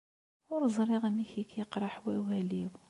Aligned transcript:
Ur 0.53 0.61
ẓriɣ 0.75 1.03
amek 1.09 1.31
i 1.41 1.43
k-yeqreḥ 1.49 1.95
wawal-iw. 2.03 2.71